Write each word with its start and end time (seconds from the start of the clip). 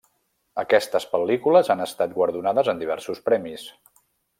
Aquestes 0.63 1.05
pel·lícules 1.11 1.71
han 1.75 1.85
estat 1.87 2.17
guardonades 2.19 2.75
amb 2.75 2.85
diversos 2.87 3.25
premis. 3.31 3.71